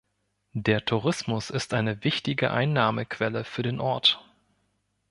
Der 0.55 0.83
Tourismus 0.83 1.51
ist 1.51 1.75
eine 1.75 2.03
wichtige 2.03 2.49
Einnahmequelle 2.49 3.43
für 3.43 3.61
den 3.61 3.79
Ort. 3.79 4.25